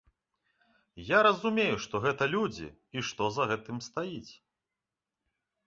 Я 1.09 1.19
разумею, 1.27 1.75
што 1.85 1.95
гэта 2.07 2.23
людзі 2.33 2.67
і 2.97 3.05
што 3.13 3.23
за 3.37 3.43
гэтым 3.55 3.77
стаіць. 3.91 4.31